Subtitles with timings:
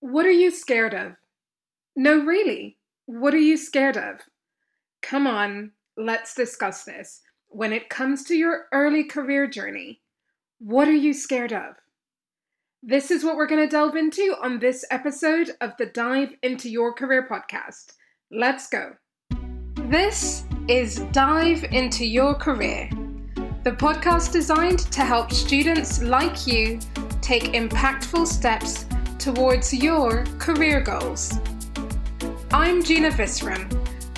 [0.00, 1.12] What are you scared of?
[1.96, 4.20] No, really, what are you scared of?
[5.00, 7.22] Come on, let's discuss this.
[7.48, 10.02] When it comes to your early career journey,
[10.58, 11.76] what are you scared of?
[12.82, 16.68] This is what we're going to delve into on this episode of the Dive into
[16.68, 17.94] Your Career podcast.
[18.30, 18.92] Let's go.
[19.88, 22.90] This is Dive into Your Career,
[23.64, 26.80] the podcast designed to help students like you
[27.22, 28.84] take impactful steps
[29.26, 31.40] towards your career goals.
[32.52, 33.66] I'm Gina Visram,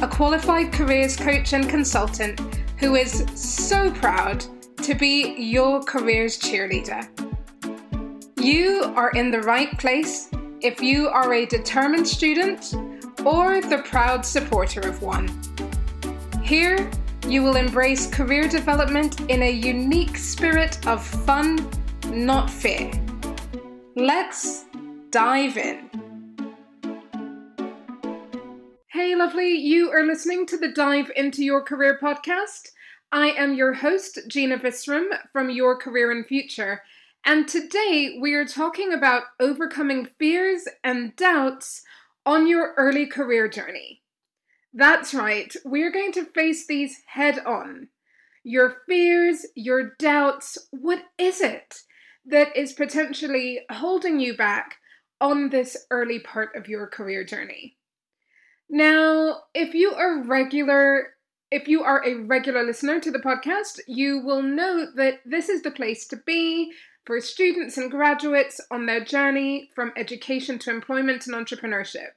[0.02, 2.38] a qualified careers coach and consultant
[2.76, 4.44] who is so proud
[4.82, 7.08] to be your careers cheerleader.
[8.38, 10.28] You are in the right place
[10.60, 12.74] if you are a determined student
[13.24, 15.26] or the proud supporter of one.
[16.42, 16.90] Here,
[17.26, 21.66] you will embrace career development in a unique spirit of fun,
[22.10, 22.92] not fear.
[23.96, 24.66] Let's
[25.10, 25.88] dive in.
[28.88, 32.68] Hey, lovely, you are listening to the Dive into Your Career podcast.
[33.10, 36.82] I am your host, Gina Visram from Your Career and Future,
[37.24, 41.82] and today we are talking about overcoming fears and doubts
[42.26, 44.02] on your early career journey.
[44.74, 47.88] That's right, we're going to face these head on.
[48.44, 51.82] Your fears, your doubts, what is it
[52.26, 54.76] that is potentially holding you back
[55.20, 57.76] on this early part of your career journey.
[58.68, 61.14] Now, if you are regular
[61.50, 65.62] if you are a regular listener to the podcast, you will know that this is
[65.62, 66.72] the place to be
[67.06, 72.10] for students and graduates on their journey from education to employment and entrepreneurship.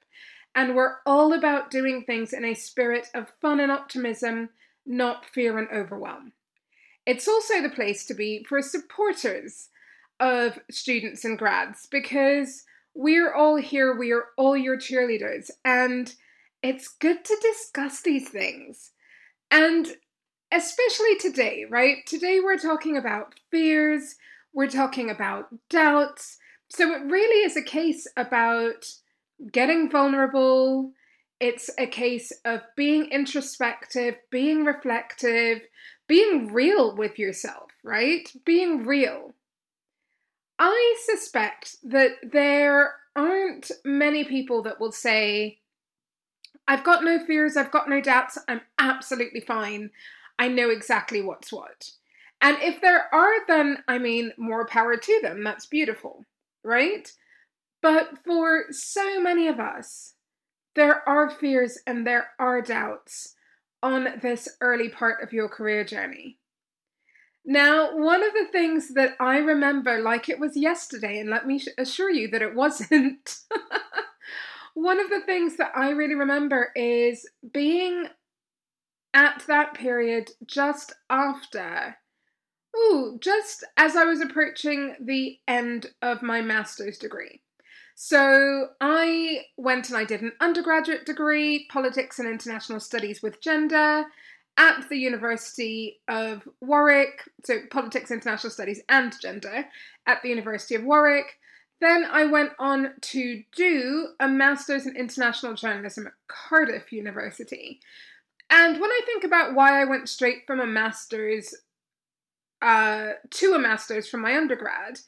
[0.53, 4.49] And we're all about doing things in a spirit of fun and optimism,
[4.85, 6.33] not fear and overwhelm.
[7.05, 9.69] It's also the place to be for supporters
[10.19, 16.13] of students and grads because we're all here, we are all your cheerleaders, and
[16.61, 18.91] it's good to discuss these things.
[19.49, 19.95] And
[20.51, 21.97] especially today, right?
[22.05, 24.15] Today we're talking about fears,
[24.53, 26.37] we're talking about doubts.
[26.69, 28.85] So it really is a case about
[29.51, 30.91] getting vulnerable.
[31.39, 35.61] It's a case of being introspective, being reflective,
[36.07, 38.31] being real with yourself, right?
[38.45, 39.33] Being real.
[40.63, 45.57] I suspect that there aren't many people that will say,
[46.67, 49.89] I've got no fears, I've got no doubts, I'm absolutely fine.
[50.37, 51.89] I know exactly what's what.
[52.41, 55.43] And if there are, then I mean, more power to them.
[55.43, 56.25] That's beautiful,
[56.63, 57.11] right?
[57.81, 60.13] But for so many of us,
[60.75, 63.33] there are fears and there are doubts
[63.81, 66.37] on this early part of your career journey.
[67.43, 71.61] Now, one of the things that I remember like it was yesterday, and let me
[71.77, 73.37] assure you that it wasn't,
[74.73, 78.07] one of the things that I really remember is being
[79.13, 81.97] at that period just after,
[82.77, 87.41] ooh, just as I was approaching the end of my master's degree.
[87.95, 94.05] So I went and I did an undergraduate degree, politics and international studies with gender
[94.57, 99.65] at the University of Warwick, so politics, international studies, and gender
[100.05, 101.37] at the University of Warwick.
[101.79, 107.79] Then I went on to do a master's in international journalism at Cardiff University.
[108.51, 111.55] And when I think about why I went straight from a master's
[112.61, 114.99] uh, to a master's from my undergrad,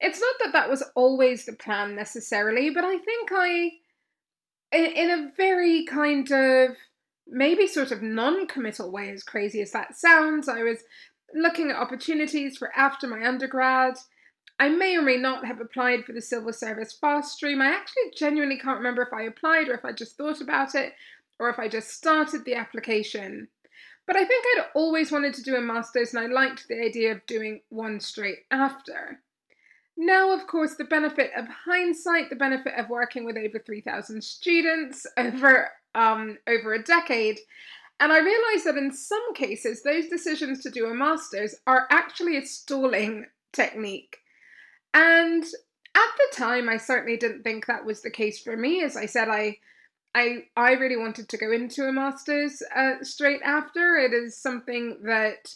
[0.00, 3.72] it's not that that was always the plan necessarily, but I think I,
[4.72, 6.76] in, in a very kind of
[7.26, 10.48] maybe sort of non committal way, as crazy as that sounds.
[10.48, 10.84] I was
[11.34, 13.94] looking at opportunities for after my undergrad.
[14.58, 17.60] I may or may not have applied for the civil service fast stream.
[17.60, 20.92] I actually genuinely can't remember if I applied or if I just thought about it
[21.38, 23.48] or if I just started the application.
[24.06, 27.12] But I think I'd always wanted to do a master's and I liked the idea
[27.12, 29.20] of doing one straight after.
[29.96, 35.06] Now, of course, the benefit of hindsight, the benefit of working with over 3,000 students
[35.16, 37.38] over um, over a decade.
[38.00, 42.36] And I realized that in some cases, those decisions to do a master's are actually
[42.36, 44.18] a stalling technique.
[44.94, 45.44] And
[45.94, 48.82] at the time, I certainly didn't think that was the case for me.
[48.82, 49.58] As I said, I
[50.14, 53.96] I I really wanted to go into a master's uh, straight after.
[53.96, 55.54] It is something that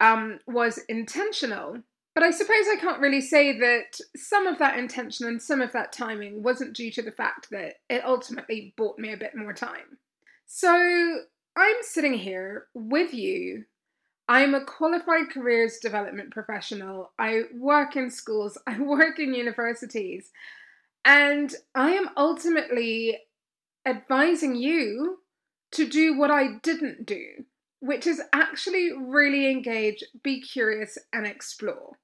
[0.00, 1.82] um, was intentional.
[2.14, 5.72] But I suppose I can't really say that some of that intention and some of
[5.72, 9.52] that timing wasn't due to the fact that it ultimately bought me a bit more
[9.52, 9.98] time.
[10.46, 11.20] So
[11.56, 13.64] I'm sitting here with you.
[14.28, 17.12] I'm a qualified careers development professional.
[17.18, 20.30] I work in schools, I work in universities,
[21.04, 23.18] And I am ultimately
[23.86, 25.18] advising you
[25.72, 27.44] to do what I didn't do,
[27.80, 31.98] which is actually really engage, be curious, and explore.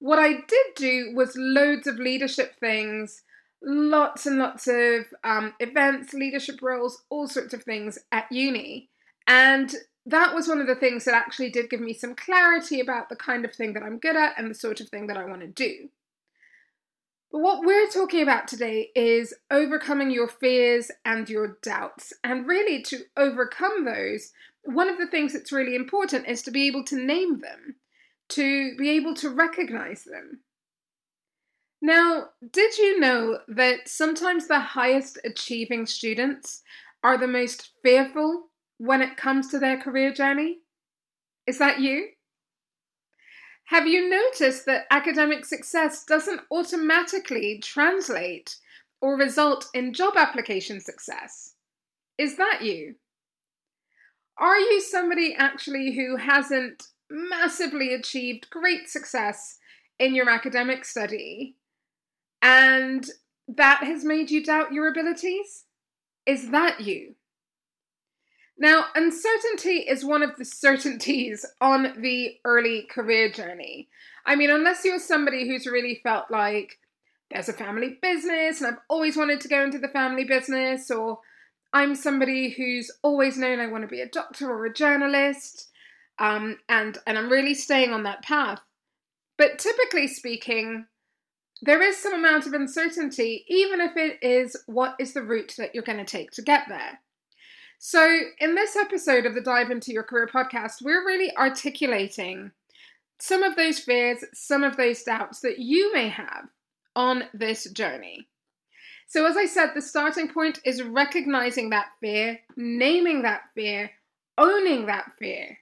[0.00, 3.22] What I did do was loads of leadership things,
[3.62, 8.90] lots and lots of um, events, leadership roles, all sorts of things at uni.
[9.26, 9.74] And
[10.06, 13.16] that was one of the things that actually did give me some clarity about the
[13.16, 15.40] kind of thing that I'm good at and the sort of thing that I want
[15.40, 15.88] to do.
[17.32, 22.12] But what we're talking about today is overcoming your fears and your doubts.
[22.22, 24.30] And really, to overcome those,
[24.64, 27.76] one of the things that's really important is to be able to name them,
[28.30, 30.40] to be able to recognize them.
[31.82, 36.62] Now, did you know that sometimes the highest achieving students
[37.02, 40.60] are the most fearful when it comes to their career journey?
[41.46, 42.08] Is that you?
[43.66, 48.56] Have you noticed that academic success doesn't automatically translate
[49.00, 51.54] or result in job application success?
[52.16, 52.94] Is that you?
[54.38, 59.58] Are you somebody actually who hasn't massively achieved great success
[59.98, 61.56] in your academic study
[62.42, 63.08] and
[63.48, 65.64] that has made you doubt your abilities?
[66.26, 67.14] Is that you?
[68.58, 73.88] Now, uncertainty is one of the certainties on the early career journey.
[74.26, 76.78] I mean, unless you're somebody who's really felt like
[77.30, 81.18] there's a family business and I've always wanted to go into the family business, or
[81.74, 85.70] I'm somebody who's always known I want to be a doctor or a journalist,
[86.20, 88.60] um, and, and I'm really staying on that path.
[89.36, 90.86] But typically speaking,
[91.62, 95.74] there is some amount of uncertainty, even if it is what is the route that
[95.74, 97.00] you're going to take to get there.
[97.80, 102.52] So, in this episode of the Dive Into Your Career podcast, we're really articulating
[103.18, 106.46] some of those fears, some of those doubts that you may have
[106.94, 108.28] on this journey.
[109.14, 113.92] So, as I said, the starting point is recognizing that fear, naming that fear,
[114.36, 115.56] owning that fear,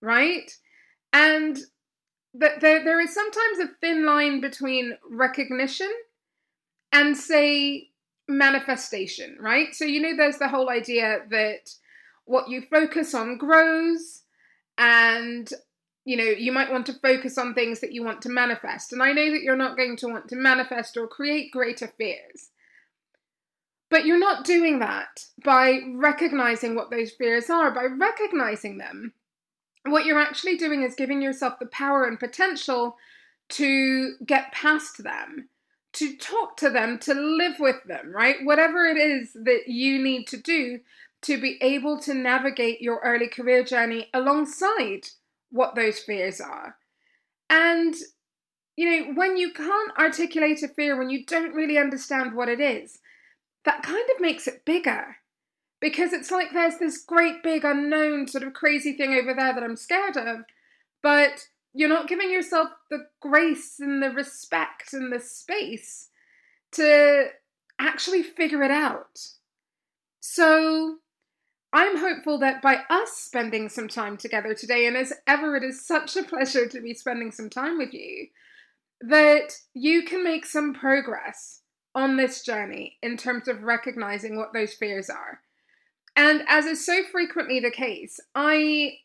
[0.00, 0.48] right?
[1.12, 1.58] And
[2.34, 5.90] that there, there is sometimes a thin line between recognition
[6.92, 7.88] and, say,
[8.28, 9.74] manifestation, right?
[9.74, 11.74] So, you know, there's the whole idea that
[12.26, 14.22] what you focus on grows,
[14.78, 15.52] and
[16.04, 18.92] you know, you might want to focus on things that you want to manifest.
[18.92, 22.50] And I know that you're not going to want to manifest or create greater fears.
[23.92, 29.12] But you're not doing that by recognizing what those fears are, by recognizing them.
[29.84, 32.96] What you're actually doing is giving yourself the power and potential
[33.50, 35.50] to get past them
[35.92, 38.36] to talk to them, to live with them, right?
[38.42, 40.78] Whatever it is that you need to do
[41.20, 45.08] to be able to navigate your early career journey alongside
[45.50, 46.76] what those fears are.
[47.50, 47.94] And,
[48.74, 52.58] you know, when you can't articulate a fear, when you don't really understand what it
[52.58, 52.98] is,
[53.64, 55.16] that kind of makes it bigger.
[55.80, 59.62] Because it's like there's this great big unknown sort of crazy thing over there that
[59.62, 60.44] I'm scared of.
[61.02, 66.08] But you're not giving yourself the grace and the respect and the space
[66.72, 67.28] to
[67.78, 69.18] actually figure it out.
[70.20, 70.98] So,
[71.72, 75.84] I'm hopeful that by us spending some time together today, and as ever, it is
[75.84, 78.28] such a pleasure to be spending some time with you,
[79.00, 81.61] that you can make some progress
[81.94, 85.40] on this journey in terms of recognizing what those fears are.
[86.16, 88.98] And as is so frequently the case, I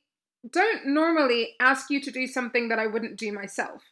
[0.50, 3.84] don't normally ask you to do something that I wouldn't do myself.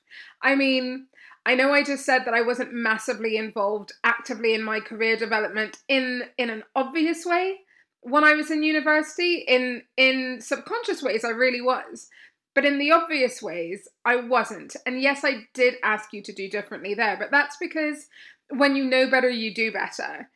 [0.42, 1.08] I mean,
[1.46, 5.78] I know I just said that I wasn't massively involved actively in my career development
[5.88, 7.60] in in an obvious way
[8.02, 12.10] when I was in university in in subconscious ways I really was.
[12.56, 14.78] But in the obvious ways, I wasn't.
[14.86, 18.08] And yes, I did ask you to do differently there, but that's because
[18.50, 20.30] when you know better, you do better.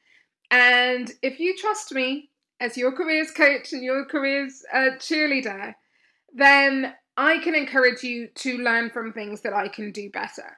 [0.52, 5.76] And if you trust me as your careers coach and your careers uh, cheerleader,
[6.34, 10.58] then I can encourage you to learn from things that I can do better.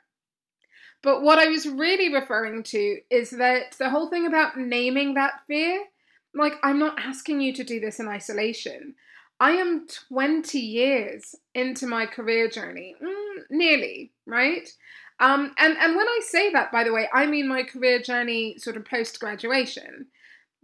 [1.03, 5.41] But what I was really referring to is that the whole thing about naming that
[5.47, 5.83] fear,
[6.35, 8.93] like, I'm not asking you to do this in isolation.
[9.39, 14.69] I am 20 years into my career journey, mm, nearly, right?
[15.21, 18.57] Um, and, and when I say that, by the way, I mean my career journey
[18.57, 20.07] sort of post graduation.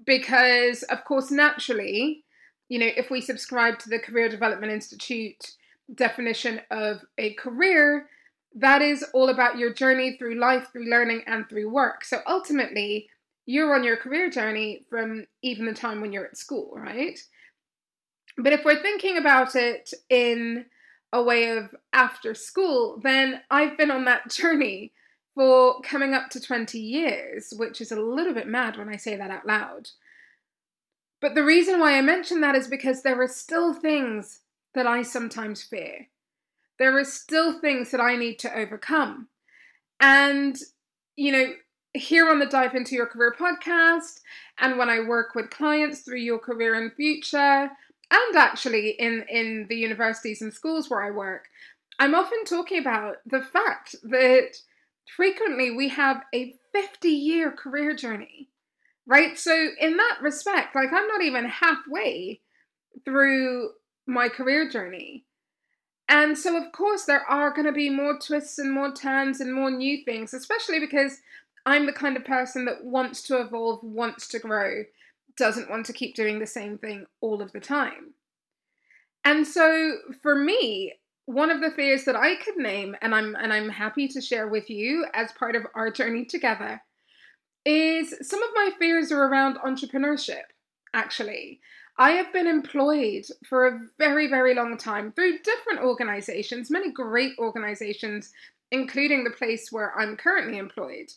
[0.06, 2.24] Because, of course, naturally,
[2.70, 5.54] you know, if we subscribe to the Career Development Institute
[5.94, 8.10] definition of a career,
[8.56, 12.04] that is all about your journey through life, through learning, and through work.
[12.04, 13.10] So ultimately,
[13.46, 17.18] you're on your career journey from even the time when you're at school, right?
[18.38, 20.66] But if we're thinking about it in
[21.14, 24.94] a way of after school, then I've been on that journey
[25.36, 29.16] for coming up to 20 years, which is a little bit mad when I say
[29.16, 29.90] that out loud.
[31.22, 34.42] But the reason why I mention that is because there are still things
[34.74, 36.08] that I sometimes fear.
[36.80, 39.28] There are still things that I need to overcome.
[40.00, 40.56] And,
[41.16, 41.54] you know,
[41.94, 44.22] here on the Dive Into Your Career podcast,
[44.60, 47.72] and when I work with clients through Your Career and Future,
[48.12, 51.46] and actually in, in the universities and schools where I work,
[52.00, 54.58] I'm often talking about the fact that
[55.16, 58.50] frequently we have a 50 year career journey,
[59.06, 59.38] right?
[59.38, 62.42] So, in that respect, like I'm not even halfway
[63.04, 63.72] through
[64.06, 65.26] my career journey.
[66.10, 69.54] And so, of course, there are going to be more twists and more turns and
[69.54, 71.20] more new things, especially because
[71.66, 74.84] I'm the kind of person that wants to evolve, wants to grow,
[75.38, 78.14] doesn't want to keep doing the same thing all of the time.
[79.24, 80.94] And so, for me,
[81.26, 84.48] one of the fears that I could name, and I'm and I'm happy to share
[84.48, 86.82] with you as part of our journey together,
[87.66, 90.44] is some of my fears are around entrepreneurship.
[90.94, 91.60] Actually,
[91.98, 97.34] I have been employed for a very, very long time through different organizations, many great
[97.40, 98.32] organizations,
[98.72, 101.12] including the place where I'm currently employed.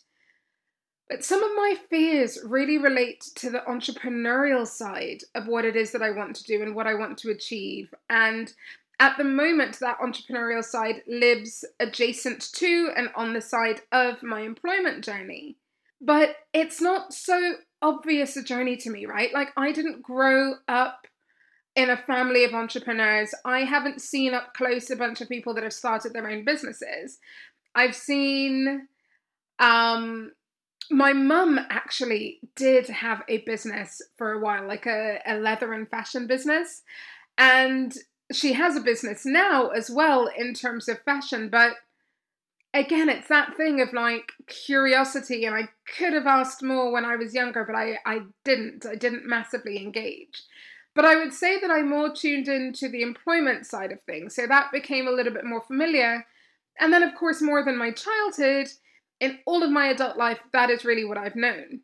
[1.09, 5.91] But some of my fears really relate to the entrepreneurial side of what it is
[5.91, 7.93] that I want to do and what I want to achieve.
[8.09, 8.53] And
[8.99, 14.41] at the moment, that entrepreneurial side lives adjacent to and on the side of my
[14.41, 15.57] employment journey.
[15.99, 19.33] But it's not so obvious a journey to me, right?
[19.33, 21.07] Like, I didn't grow up
[21.75, 23.33] in a family of entrepreneurs.
[23.43, 27.17] I haven't seen up close a bunch of people that have started their own businesses.
[27.73, 28.87] I've seen,
[29.59, 30.31] um,
[30.91, 35.89] my mum actually did have a business for a while, like a, a leather and
[35.89, 36.83] fashion business.
[37.37, 37.95] And
[38.31, 41.73] she has a business now as well in terms of fashion, but
[42.73, 47.15] again, it's that thing of like curiosity, and I could have asked more when I
[47.15, 48.85] was younger, but I, I didn't.
[48.85, 50.43] I didn't massively engage.
[50.93, 54.47] But I would say that I'm more tuned into the employment side of things, so
[54.47, 56.25] that became a little bit more familiar.
[56.79, 58.67] And then, of course, more than my childhood,
[59.21, 61.81] in all of my adult life, that is really what I've known.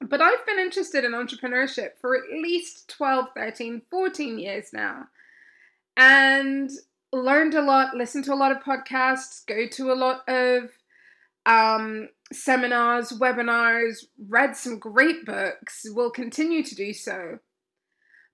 [0.00, 5.06] But I've been interested in entrepreneurship for at least 12, 13, 14 years now
[5.96, 6.70] and
[7.12, 10.70] learned a lot, listened to a lot of podcasts, go to a lot of
[11.44, 17.38] um, seminars, webinars, read some great books, will continue to do so.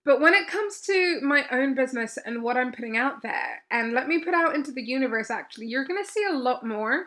[0.05, 3.93] But when it comes to my own business and what I'm putting out there, and
[3.93, 7.07] let me put out into the universe, actually, you're going to see a lot more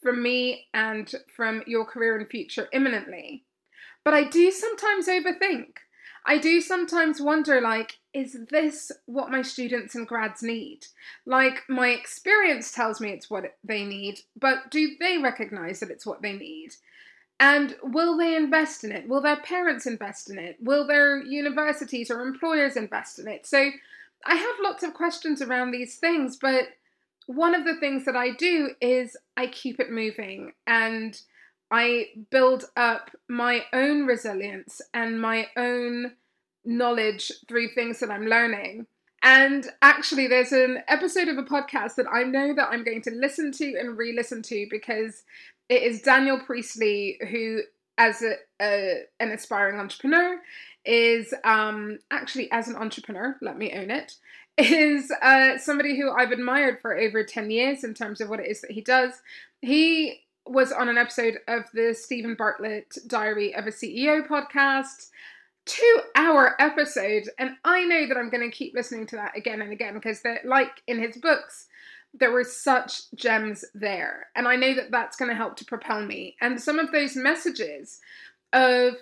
[0.00, 3.44] from me and from your career and future imminently.
[4.04, 5.76] But I do sometimes overthink.
[6.26, 10.86] I do sometimes wonder like, is this what my students and grads need?
[11.24, 16.04] Like, my experience tells me it's what they need, but do they recognize that it's
[16.04, 16.74] what they need?
[17.40, 19.08] And will they invest in it?
[19.08, 20.56] Will their parents invest in it?
[20.60, 23.46] Will their universities or employers invest in it?
[23.46, 23.70] So
[24.26, 26.64] I have lots of questions around these things, but
[27.28, 31.20] one of the things that I do is I keep it moving and
[31.70, 36.12] I build up my own resilience and my own
[36.64, 38.86] knowledge through things that I'm learning.
[39.22, 43.10] And actually, there's an episode of a podcast that I know that I'm going to
[43.10, 45.22] listen to and re listen to because
[45.68, 47.60] it is Daniel Priestley, who,
[47.98, 50.40] as a, a, an aspiring entrepreneur,
[50.86, 54.14] is um, actually, as an entrepreneur, let me own it,
[54.58, 58.50] is uh, somebody who I've admired for over 10 years in terms of what it
[58.50, 59.14] is that he does.
[59.62, 65.10] He was on an episode of the Steven Bartlett Diary of a CEO podcast.
[65.64, 69.60] Two hour episode, and I know that I'm going to keep listening to that again
[69.60, 71.66] and again because, like in his books,
[72.14, 74.28] there were such gems there.
[74.34, 76.36] And I know that that's going to help to propel me.
[76.40, 78.00] And some of those messages
[78.54, 78.94] of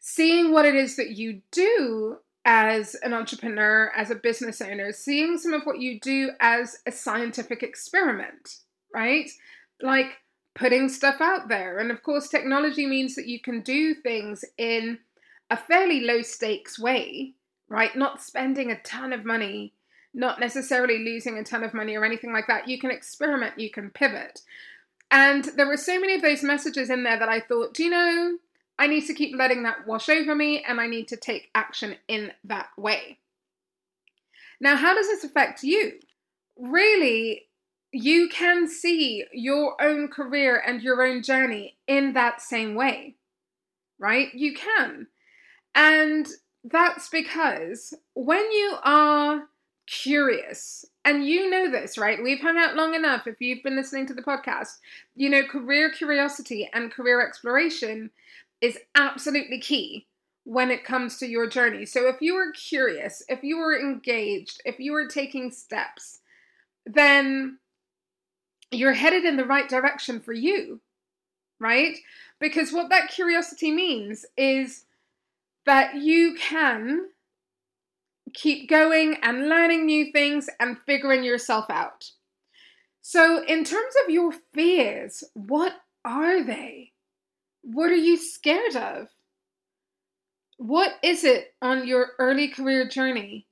[0.00, 5.38] seeing what it is that you do as an entrepreneur, as a business owner, seeing
[5.38, 8.56] some of what you do as a scientific experiment,
[8.94, 9.30] right?
[9.82, 10.18] Like
[10.54, 11.78] putting stuff out there.
[11.78, 14.98] And of course, technology means that you can do things in
[15.50, 17.34] a fairly low stakes way,
[17.68, 17.94] right?
[17.94, 19.74] Not spending a ton of money,
[20.14, 22.68] not necessarily losing a ton of money or anything like that.
[22.68, 24.40] You can experiment, you can pivot.
[25.10, 27.90] And there were so many of those messages in there that I thought, do you
[27.90, 28.38] know,
[28.80, 31.96] I need to keep letting that wash over me and I need to take action
[32.08, 33.18] in that way.
[34.58, 36.00] Now, how does this affect you?
[36.58, 37.42] Really,
[37.92, 43.16] you can see your own career and your own journey in that same way,
[43.98, 44.34] right?
[44.34, 45.08] You can.
[45.74, 46.26] And
[46.64, 49.42] that's because when you are
[49.86, 52.22] curious and you know this, right?
[52.22, 53.26] We've hung out long enough.
[53.26, 54.78] If you've been listening to the podcast,
[55.16, 58.10] you know, career curiosity and career exploration
[58.60, 60.06] is absolutely key
[60.44, 61.86] when it comes to your journey.
[61.86, 66.20] So if you are curious, if you are engaged, if you are taking steps,
[66.86, 67.58] then
[68.70, 70.80] you're headed in the right direction for you,
[71.58, 71.96] right?
[72.38, 74.84] Because what that curiosity means is
[75.66, 77.08] that you can
[78.32, 82.12] keep going and learning new things and figuring yourself out.
[83.02, 85.74] So, in terms of your fears, what
[86.04, 86.92] are they?
[87.62, 89.08] What are you scared of?
[90.56, 93.46] What is it on your early career journey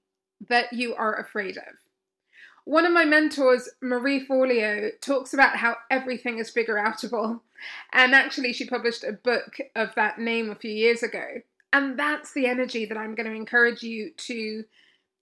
[0.49, 1.75] that you are afraid of?
[2.65, 7.41] One of my mentors, Marie Forleo, talks about how everything is figure outable.
[7.95, 11.41] And actually, she published a book of that name a few years ago.
[11.73, 14.65] And that's the energy that I'm going to encourage you to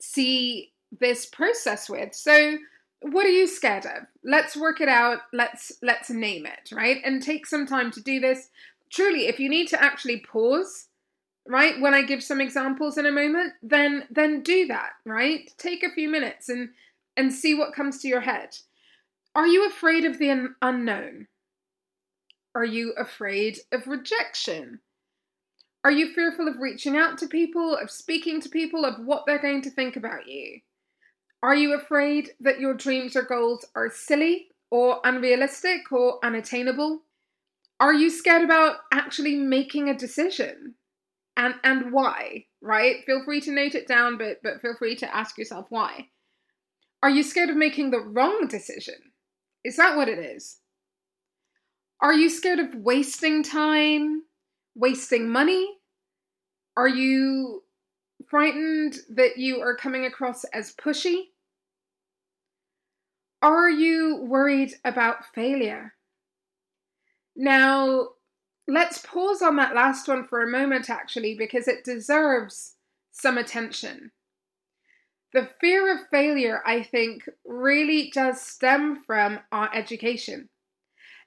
[0.01, 2.15] see this process with.
[2.15, 2.59] So,
[3.01, 4.07] what are you scared of?
[4.25, 5.19] Let's work it out.
[5.33, 7.01] Let's let's name it, right?
[7.05, 8.49] And take some time to do this.
[8.91, 10.89] Truly, if you need to actually pause,
[11.47, 15.51] right, when I give some examples in a moment, then then do that, right?
[15.59, 16.71] Take a few minutes and
[17.17, 18.57] and see what comes to your head.
[19.35, 21.29] Are you afraid of the un- unknown?
[22.55, 24.81] Are you afraid of rejection?
[25.85, 29.39] Are you fearful of reaching out to people, of speaking to people, of what they're
[29.39, 30.61] going to think about you?
[31.43, 37.03] Are you afraid that your dreams or goals are silly or unrealistic or unattainable?
[37.79, 40.75] Are you scared about actually making a decision?
[41.37, 43.05] And and why, right?
[43.05, 46.09] Feel free to note it down, but but feel free to ask yourself why.
[47.03, 48.95] Are you scared of making the wrong decision?
[49.65, 50.59] Is that what it is?
[52.01, 54.23] Are you scared of wasting time,
[54.75, 55.77] wasting money,
[56.77, 57.63] are you
[58.29, 61.29] frightened that you are coming across as pushy?
[63.41, 65.96] Are you worried about failure?
[67.37, 68.09] Now,
[68.67, 72.77] let's pause on that last one for a moment, actually, because it deserves
[73.13, 74.11] some attention.
[75.33, 80.49] The fear of failure, I think, really does stem from our education.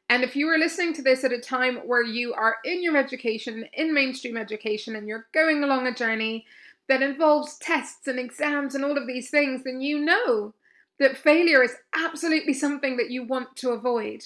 [0.09, 2.97] And if you are listening to this at a time where you are in your
[2.97, 6.47] education, in mainstream education, and you're going along a journey
[6.87, 10.55] that involves tests and exams and all of these things, then you know
[10.97, 14.23] that failure is absolutely something that you want to avoid.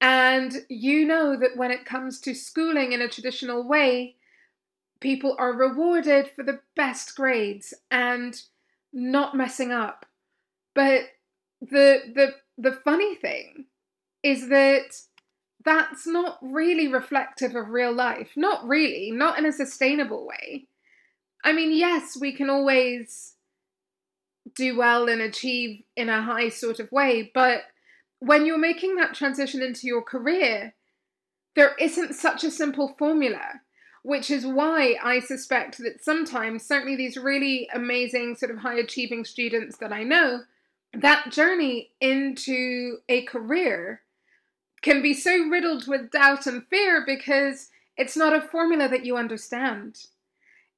[0.00, 4.16] And you know that when it comes to schooling in a traditional way,
[5.00, 8.40] people are rewarded for the best grades and
[8.92, 10.06] not messing up.
[10.74, 11.02] But
[11.60, 13.66] the the the funny thing
[14.22, 15.00] is that
[15.64, 18.30] that's not really reflective of real life.
[18.36, 20.66] Not really, not in a sustainable way.
[21.44, 23.34] I mean, yes, we can always
[24.54, 27.62] do well and achieve in a high sort of way, but
[28.20, 30.74] when you're making that transition into your career,
[31.54, 33.60] there isn't such a simple formula,
[34.02, 39.24] which is why I suspect that sometimes, certainly these really amazing, sort of high achieving
[39.24, 40.42] students that I know,
[40.92, 44.02] that journey into a career
[44.82, 49.16] can be so riddled with doubt and fear because it's not a formula that you
[49.16, 50.06] understand.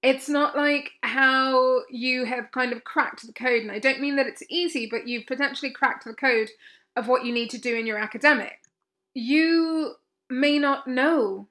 [0.03, 3.62] It's not like how you have kind of cracked the code.
[3.62, 6.48] And I don't mean that it's easy, but you've potentially cracked the code
[6.96, 8.59] of what you need to do in your academic.
[9.14, 9.94] You
[10.29, 11.48] may not know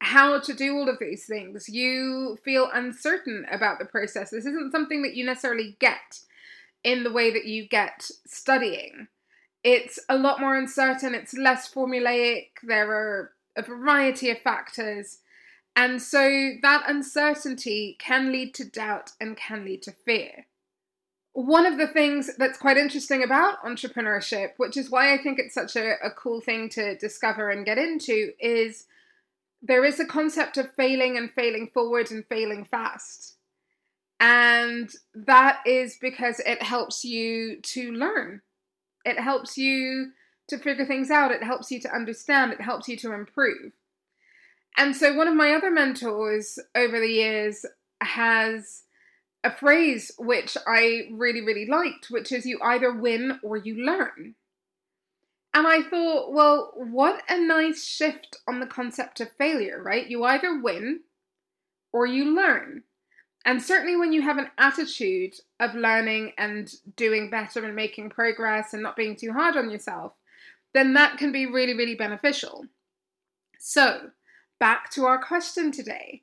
[0.00, 1.68] how to do all of these things.
[1.68, 4.30] You feel uncertain about the process.
[4.30, 6.20] This isn't something that you necessarily get
[6.84, 9.08] in the way that you get studying
[9.64, 15.18] it's a lot more uncertain, it's less formulaic, there are a variety of factors.
[15.74, 20.46] And so that uncertainty can lead to doubt and can lead to fear.
[21.38, 25.54] One of the things that's quite interesting about entrepreneurship, which is why I think it's
[25.54, 28.86] such a, a cool thing to discover and get into, is
[29.62, 33.36] there is a concept of failing and failing forward and failing fast.
[34.18, 38.42] And that is because it helps you to learn
[39.04, 40.10] it helps you
[40.48, 43.72] to figure things out, it helps you to understand, it helps you to improve.
[44.76, 47.64] And so, one of my other mentors over the years
[48.00, 48.82] has
[49.48, 54.34] a phrase which I really, really liked, which is you either win or you learn.
[55.54, 60.06] And I thought, well, what a nice shift on the concept of failure, right?
[60.06, 61.00] You either win
[61.94, 62.82] or you learn.
[63.46, 68.74] And certainly when you have an attitude of learning and doing better and making progress
[68.74, 70.12] and not being too hard on yourself,
[70.74, 72.66] then that can be really, really beneficial.
[73.58, 74.10] So,
[74.60, 76.22] back to our question today.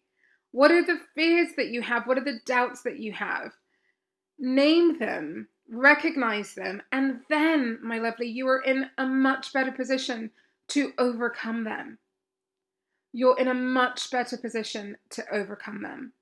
[0.56, 2.08] What are the fears that you have?
[2.08, 3.52] What are the doubts that you have?
[4.40, 10.32] Name them recognize them, and then, my lovely, you are in a much better position
[10.70, 11.98] to overcome them.
[13.12, 16.14] You're in a much better position to overcome them.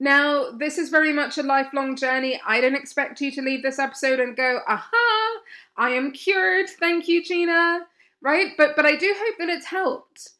[0.00, 2.40] Now, this is very much a lifelong journey.
[2.46, 5.40] I don't expect you to leave this episode and go, aha,
[5.76, 6.70] I am cured.
[6.70, 7.80] Thank you, Gina.
[8.22, 8.52] Right?
[8.56, 10.30] But but I do hope that it's helped.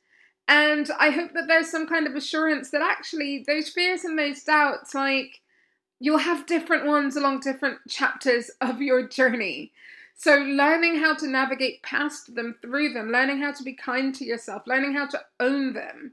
[0.48, 4.44] And I hope that there's some kind of assurance that actually those fears and those
[4.44, 5.40] doubts, like
[5.98, 9.72] you'll have different ones along different chapters of your journey.
[10.18, 14.24] So, learning how to navigate past them, through them, learning how to be kind to
[14.24, 16.12] yourself, learning how to own them,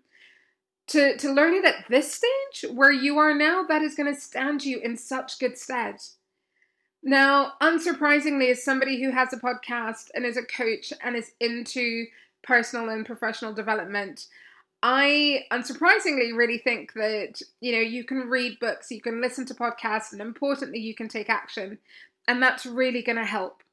[0.88, 4.19] to, to learn it at this stage where you are now, that is going to
[4.19, 5.96] stand you in such good stead.
[7.02, 12.08] Now, unsurprisingly, as somebody who has a podcast and is a coach and is into
[12.44, 14.28] personal and professional development,
[14.84, 19.54] I unsurprisingly really think that you know you can read books, you can listen to
[19.54, 21.80] podcasts, and importantly, you can take action,
[22.28, 23.64] and that's really going to help,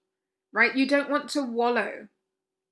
[0.53, 0.75] right?
[0.75, 2.07] You don't want to wallow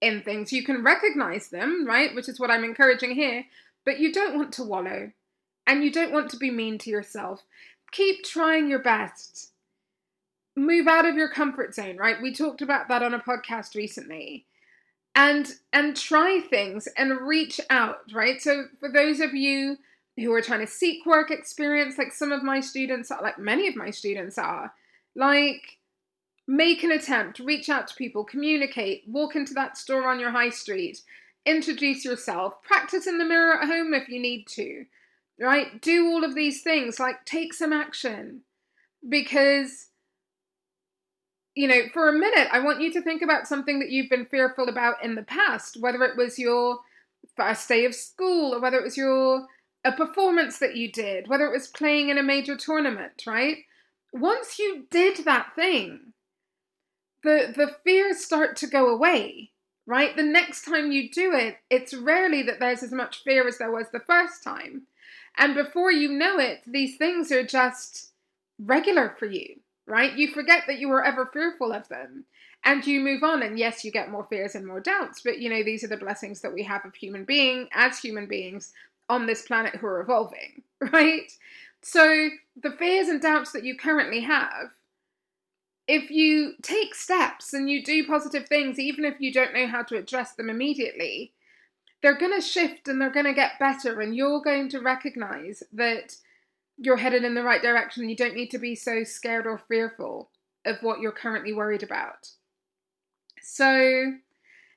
[0.01, 0.53] in things.
[0.53, 3.45] You can recognize them, right, which is what I'm encouraging here,
[3.85, 5.11] but you don't want to wallow,
[5.67, 7.43] and you don't want to be mean to yourself.
[7.91, 9.51] Keep trying your best.
[10.55, 12.23] Move out of your comfort zone, right?
[12.23, 14.45] We talked about that on a podcast recently
[15.19, 18.41] and and try things and reach out right?
[18.41, 19.77] So for those of you
[20.17, 23.69] who are trying to seek work experience like some of my students are like many
[23.69, 24.73] of my students are
[25.15, 25.79] like
[26.47, 30.51] make an attempt reach out to people communicate walk into that store on your high
[30.51, 31.03] street
[31.47, 34.85] introduce yourself practice in the mirror at home if you need to
[35.39, 35.81] right?
[35.81, 38.43] Do all of these things like take some action
[39.09, 39.88] because
[41.59, 44.27] you know, for a minute, I want you to think about something that you've been
[44.27, 46.79] fearful about in the past, whether it was your
[47.37, 49.49] first day of school or whether it was your
[49.85, 53.57] a performance that you did, whether it was playing in a major tournament, right?
[54.13, 56.13] Once you did that thing,
[57.25, 59.51] the the fears start to go away,
[59.85, 60.15] right?
[60.15, 63.73] The next time you do it, it's rarely that there's as much fear as there
[63.73, 64.83] was the first time.
[65.37, 68.13] And before you know it, these things are just
[68.61, 69.57] regular for you
[69.89, 70.17] right?
[70.17, 72.25] You forget that you were ever fearful of them
[72.65, 73.43] and you move on.
[73.43, 75.97] And yes, you get more fears and more doubts, but you know, these are the
[75.97, 78.73] blessings that we have of human being as human beings
[79.09, 81.33] on this planet who are evolving, right?
[81.83, 82.29] So
[82.63, 84.71] the fears and doubts that you currently have,
[85.87, 89.83] if you take steps and you do positive things, even if you don't know how
[89.85, 91.33] to address them immediately,
[92.03, 95.63] they're going to shift and they're going to get better, and you're going to recognize
[95.73, 96.17] that
[96.79, 98.09] you're headed in the right direction.
[98.09, 100.31] You don't need to be so scared or fearful
[100.65, 102.29] of what you're currently worried about.
[103.43, 104.13] So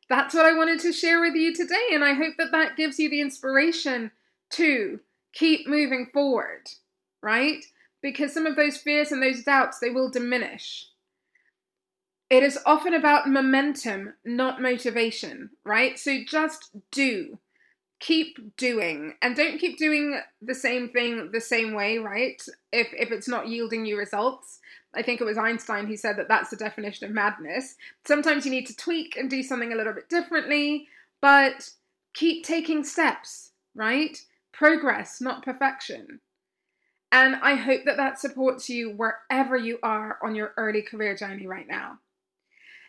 [0.10, 3.00] that's what I wanted to share with you today, and I hope that that gives
[3.00, 4.12] you the inspiration
[4.52, 5.00] to
[5.34, 6.68] keep moving forward,
[7.22, 7.64] right?
[8.02, 10.88] Because some of those fears and those doubts they will diminish.
[12.30, 16.00] It is often about momentum, not motivation, right?
[16.00, 17.38] So just do
[18.02, 22.42] keep doing and don't keep doing the same thing the same way right?
[22.74, 24.60] If if it's not yielding you results.
[24.94, 27.76] I think it was einstein who said that that's the definition of madness.
[28.06, 30.90] Sometimes you need to tweak and do something a little bit differently
[31.22, 31.70] but
[32.14, 34.22] keep taking steps right?
[34.52, 36.20] Progress not perfection.
[37.12, 41.46] And i hope that that supports you wherever you are on your early career journey
[41.46, 42.00] right now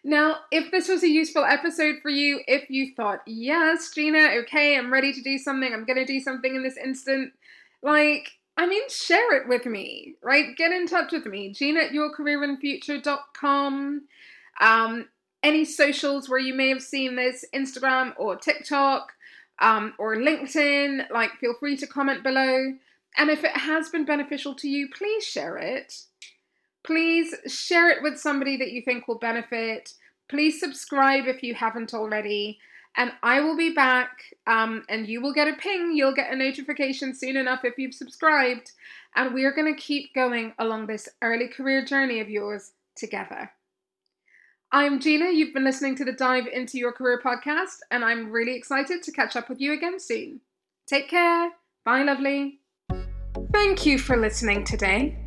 [0.04, 4.76] now, if this was a useful episode for you, if you thought, yes, Gina, okay,
[4.76, 7.32] I'm ready to do something, I'm to do something in this instant,
[7.82, 10.56] like, I mean, share it with me, right?
[10.56, 14.02] Get in touch with me, Gina at yourcareerandfuture.com.
[14.60, 15.08] Um,
[15.42, 19.12] any socials where you may have seen this, Instagram or TikTok
[19.60, 22.74] um, or LinkedIn, like, feel free to comment below.
[23.16, 26.02] And if it has been beneficial to you, please share it.
[26.84, 29.94] Please share it with somebody that you think will benefit.
[30.28, 32.58] Please subscribe if you haven't already.
[32.96, 34.10] And I will be back,
[34.46, 35.92] um, and you will get a ping.
[35.94, 38.72] You'll get a notification soon enough if you've subscribed.
[39.14, 43.50] And we are going to keep going along this early career journey of yours together.
[44.72, 45.30] I'm Gina.
[45.30, 49.12] You've been listening to the Dive Into Your Career podcast, and I'm really excited to
[49.12, 50.40] catch up with you again soon.
[50.86, 51.50] Take care.
[51.84, 52.60] Bye, lovely.
[53.52, 55.21] Thank you for listening today.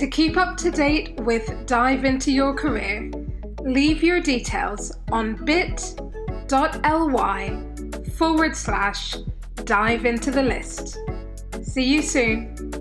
[0.00, 3.10] To keep up to date with Dive Into Your Career,
[3.60, 5.76] leave your details on bit.ly
[8.16, 9.14] forward slash
[9.64, 10.96] dive into the list.
[11.62, 12.79] See you soon.